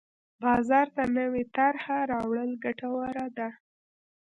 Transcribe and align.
بازار 0.43 0.87
ته 0.95 1.03
نوې 1.17 1.43
طرحه 1.55 1.97
راوړل 2.11 2.51
ګټوره 2.63 3.25
ده. 3.37 3.49